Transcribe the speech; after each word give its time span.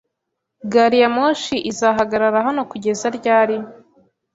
Gariyamoshi 0.71 1.55
izahagarara 1.71 2.37
hano 2.47 2.61
kugeza 2.71 3.05
ryari? 3.17 3.57